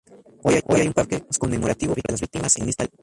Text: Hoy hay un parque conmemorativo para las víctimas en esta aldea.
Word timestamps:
Hoy 0.41 0.59
hay 0.69 0.87
un 0.87 0.93
parque 0.93 1.23
conmemorativo 1.39 1.93
para 1.93 2.13
las 2.13 2.21
víctimas 2.21 2.55
en 2.57 2.69
esta 2.69 2.85
aldea. 2.85 2.97